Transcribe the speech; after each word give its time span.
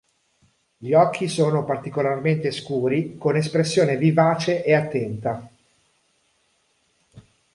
Gli 0.77 0.93
occhi 0.93 1.27
sono 1.27 1.63
particolarmente 1.63 2.49
scuri, 2.49 3.19
con 3.19 3.35
espressione 3.35 3.97
vivace 3.97 4.63
e 4.65 4.73
attenta. 4.73 5.47